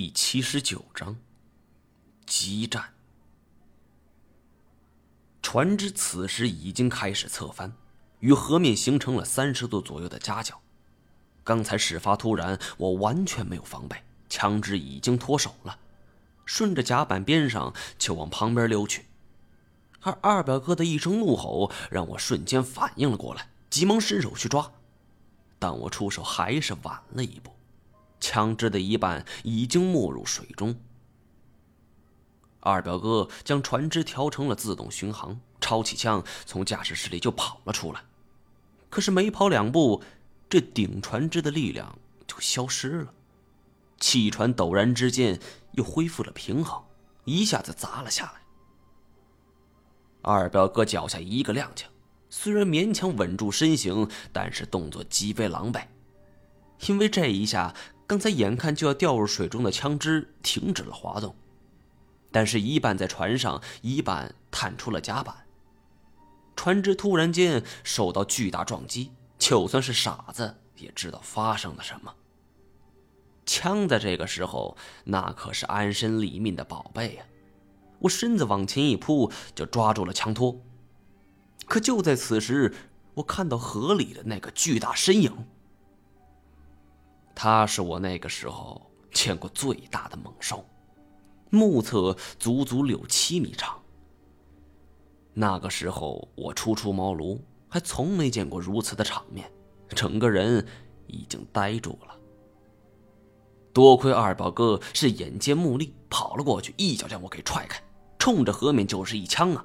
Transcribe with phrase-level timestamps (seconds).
[0.00, 1.14] 第七十九章，
[2.24, 2.94] 激战。
[5.42, 7.70] 船只此时已经开始侧翻，
[8.20, 10.58] 与河面形成了三十度左右的夹角。
[11.44, 15.78] 刚才事发突然，我完全没有防备，枪支已经脱手了，
[16.46, 19.04] 顺着甲板边上就往旁边溜去。
[20.00, 24.72] 而二表哥的一声怒吼，让我瞬间反应了过来，急忙伸手去抓，
[25.58, 27.54] 但我出手还是晚了一步。
[28.30, 30.76] 枪支的一半已经没入水中。
[32.60, 38.04] 二表哥将船只调成了自动巡航，抄起枪从驾驶室里就跑了出来。
[38.88, 40.00] 可是没跑两步，
[40.48, 43.12] 这顶船只的力量就消失了，
[43.98, 45.40] 汽船陡然之间
[45.72, 46.80] 又恢复了平衡，
[47.24, 48.32] 一下子砸了下来。
[50.22, 51.86] 二表哥脚下一个踉跄，
[52.28, 55.86] 虽然勉强稳住身形，但是动作极为狼狈，
[56.86, 57.74] 因为这一下。
[58.10, 61.32] 刚才眼看就要掉入水中的枪支停止了滑动，
[62.32, 65.46] 但是一半在船上，一半探出了甲板。
[66.56, 72.12] 船只突然间受到巨大撞击，就算是傻子也知道发生了什么。
[73.46, 77.22] 枪在这个时候那可是安身立命的宝贝呀！
[78.00, 80.60] 我身子往前一扑，就抓住了枪托。
[81.64, 82.74] 可就在此时，
[83.14, 85.46] 我看到河里的那个巨大身影。
[87.42, 90.62] 他是我那个时候见过最大的猛兽，
[91.48, 93.80] 目测足足六七米长。
[95.32, 99.50] 那个时候我初出茅庐，还从没见过如此的场面，
[99.88, 100.62] 整个人
[101.06, 102.14] 已经呆住了。
[103.72, 107.82] 多亏二宝哥是眼尖目利，跑了过去，一脚将我给踹开，
[108.18, 109.64] 冲着河面就是一枪啊！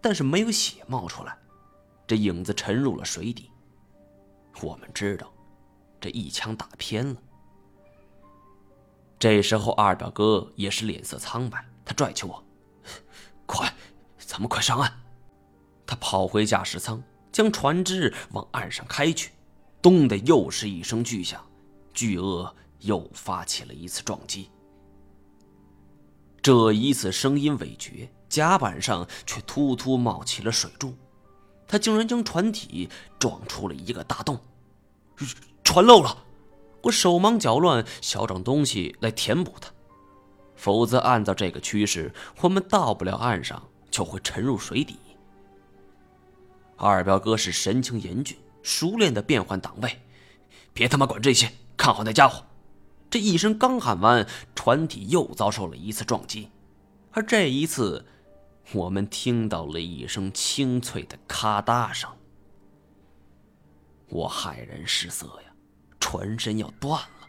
[0.00, 1.36] 但是没有血冒出来，
[2.06, 3.50] 这影子沉入了水底。
[4.62, 5.30] 我们知道。
[6.04, 7.16] 这一枪打偏了。
[9.18, 12.44] 这时候，二表哥也是脸色苍白，他拽起我
[13.46, 13.72] ：“快，
[14.18, 15.00] 咱们快上岸！”
[15.86, 17.02] 他跑回驾驶舱，
[17.32, 19.30] 将船只往岸上开去。
[19.80, 21.42] 咚的，又是一声巨响，
[21.94, 24.50] 巨鳄又发起了一次撞击。
[26.42, 30.94] 这一次声音未绝，甲板上却突突冒起了水柱，
[31.66, 34.38] 他竟然将船体撞出了一个大洞。
[35.64, 36.24] 船漏了，
[36.82, 39.70] 我手忙脚乱，想找东西来填补它，
[40.54, 43.60] 否则按照这个趋势，我们到不了岸上
[43.90, 44.96] 就会沉入水底。
[46.76, 50.00] 二表哥是神情严峻，熟练的变换档位，
[50.72, 52.44] 别他妈管这些，看好那家伙！
[53.10, 56.50] 这一声刚喊完，船体又遭受了一次撞击，
[57.12, 58.04] 而这一次，
[58.72, 62.10] 我们听到了一声清脆的咔嗒声，
[64.08, 65.53] 我骇然失色呀！
[66.14, 67.28] 船身要断了，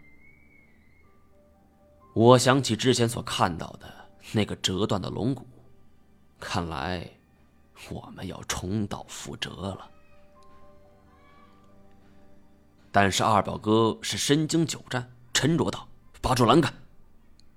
[2.14, 3.92] 我想起之前所看到的
[4.32, 5.44] 那个折断的龙骨，
[6.40, 7.10] 看来
[7.90, 9.90] 我们要重蹈覆辙了。
[12.92, 15.88] 但是二表哥是身经久战，沉着道
[16.22, 16.72] ：“拔住栏杆！”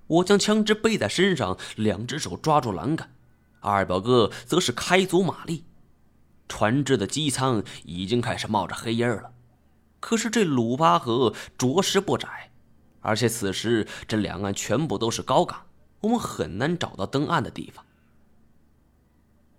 [0.08, 3.14] 我将枪支背在身上，两只手抓住栏杆，
[3.60, 5.66] 二表哥则是开足马力。
[6.48, 9.34] 船只的机舱已经开始冒着黑烟了。
[10.00, 12.50] 可是这鲁巴河着实不窄，
[13.00, 15.66] 而且此时这两岸全部都是高岗，
[16.00, 17.84] 我们很难找到登岸的地方。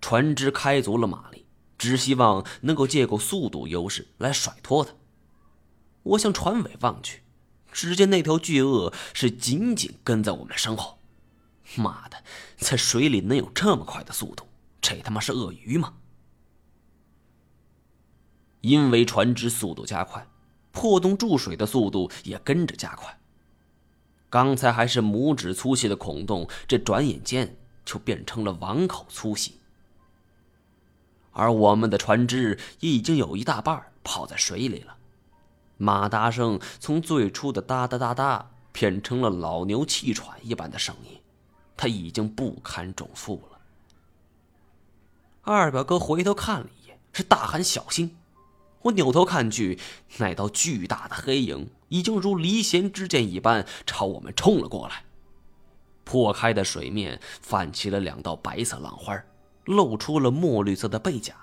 [0.00, 1.46] 船只开足了马力，
[1.76, 4.94] 只希望能够借够速度优势来甩脱它。
[6.02, 7.22] 我向船尾望去，
[7.70, 10.98] 只见那条巨鳄是紧紧跟在我们身后。
[11.76, 12.24] 妈的，
[12.56, 14.48] 在水里能有这么快的速度？
[14.80, 15.92] 这他妈是鳄鱼吗？
[18.60, 20.26] 因为船只速度加快，
[20.72, 23.18] 破洞注水的速度也跟着加快。
[24.28, 29.58] 刚才还是拇指粗细的孔洞，这转眼间就变成了碗口粗细。
[31.32, 34.96] 而我们的船只已经有一大半泡在水里了，
[35.78, 41.18] 马达声从最初的哒哒哒哒变成了老牛气喘一般的声音，
[41.76, 43.58] 他已经不堪重负了。
[45.42, 48.16] 二表哥回头看了一眼，是大喊：“小心！”
[48.82, 49.78] 我扭头看去，
[50.18, 55.04] 那道巨大的黑影已经如离弦之箭一般朝我们冲了过来。
[56.04, 59.22] 破开的水面泛起了两道白色浪花，
[59.66, 61.34] 露出了墨绿色的背甲，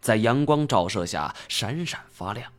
[0.00, 2.52] 在阳光照射下闪闪发亮。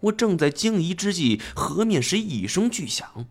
[0.00, 3.26] 我正在惊疑之际，河面是一声巨响，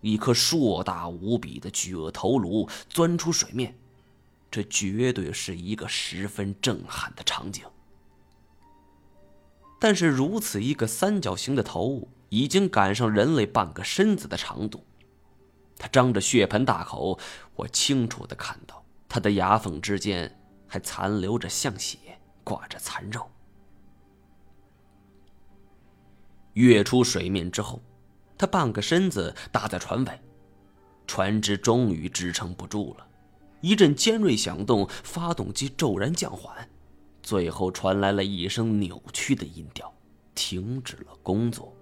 [0.00, 3.76] 一颗硕大无比的巨鳄头颅钻出水面，
[4.50, 7.64] 这绝对是一个十分震撼的场景。
[9.80, 14.84] 但是如此一个三角形的头，已经赶上人类半个身子的长度。
[15.78, 17.18] 他张着血盆大口，
[17.56, 21.96] 我清楚的看到他的牙缝之间还残留着像血，
[22.44, 23.28] 挂着残肉。
[26.52, 27.80] 跃出水面之后，
[28.36, 30.20] 他半个身子搭在船尾，
[31.06, 33.06] 船只终于支撑不住了，
[33.62, 36.68] 一阵尖锐响动，发动机骤然降缓。
[37.22, 39.92] 最后传来了一声扭曲的音调，
[40.34, 41.74] 停止了工作。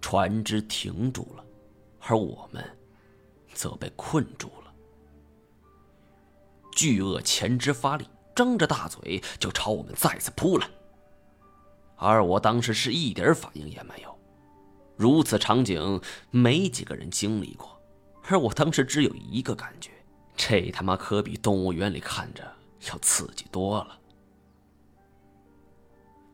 [0.00, 1.44] 船只停住了，
[2.00, 2.64] 而我们
[3.54, 4.72] 则被困住了。
[6.72, 10.68] 巨鳄前肢发力，张着大嘴就朝我们再次扑来。
[11.96, 14.12] 而我当时是一点反应也没有。
[14.96, 16.00] 如此场景，
[16.30, 17.80] 没几个人经历过。
[18.24, 19.90] 而我当时只有一个感觉：
[20.36, 22.42] 这他妈可比动物园里看着。
[22.90, 23.98] 要刺激多了。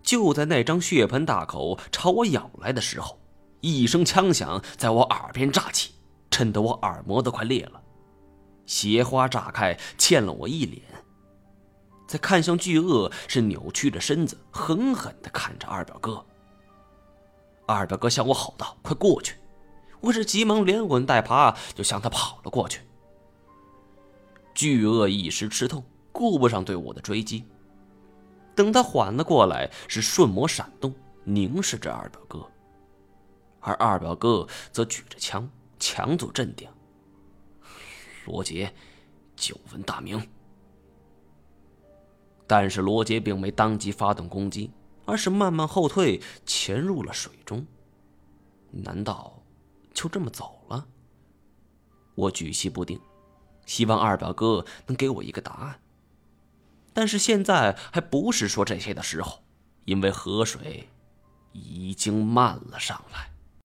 [0.03, 3.19] 就在那张血盆大口朝我咬来的时候，
[3.61, 5.93] 一声枪响在我耳边炸起，
[6.31, 7.83] 震得我耳膜都快裂了，
[8.65, 10.83] 鞋花炸开，溅了我一脸。
[12.07, 16.25] 再看向巨鳄，是扭曲着身子，狠狠的看着二表哥。
[17.67, 19.35] 二表哥向我吼道：“快过去！”
[20.01, 22.81] 我是急忙连滚带爬就向他跑了过去。
[24.55, 25.85] 巨鳄一时吃痛。
[26.19, 27.45] 顾不上对我的追击，
[28.57, 30.93] 等他缓了过来，是瞬魔闪动，
[31.23, 32.45] 凝视着二表哥，
[33.61, 35.49] 而二表哥则举着枪，
[35.79, 36.69] 强作镇定。
[38.27, 38.75] 罗杰，
[39.37, 40.21] 久闻大名。
[42.49, 44.73] 但是罗杰并没当即发动攻击，
[45.05, 47.65] 而是慢慢后退，潜入了水中。
[48.73, 49.41] 难道
[49.95, 50.85] 就这么走了？
[52.17, 53.01] 我举棋不定，
[53.67, 55.81] 希望二表哥能给我一个答案。
[56.99, 59.45] 但是现在还不是说这些的时候，
[59.85, 60.89] 因为河水
[61.53, 63.31] 已经漫了上来。